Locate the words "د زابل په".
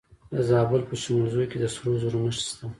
0.33-0.95